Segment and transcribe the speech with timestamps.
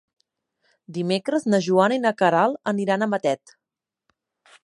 [0.95, 3.57] Dimecres na Joana i na Queralt aniran a Matet.